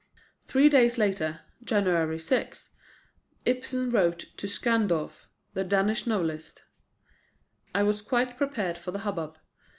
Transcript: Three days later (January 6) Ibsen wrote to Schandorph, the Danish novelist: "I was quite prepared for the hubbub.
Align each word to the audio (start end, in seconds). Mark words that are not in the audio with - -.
Three 0.47 0.67
days 0.67 0.97
later 0.97 1.41
(January 1.63 2.17
6) 2.17 2.71
Ibsen 3.45 3.91
wrote 3.91 4.25
to 4.37 4.47
Schandorph, 4.47 5.27
the 5.53 5.63
Danish 5.63 6.07
novelist: 6.07 6.63
"I 7.75 7.83
was 7.83 8.01
quite 8.01 8.35
prepared 8.35 8.79
for 8.79 8.89
the 8.89 9.05
hubbub. 9.05 9.37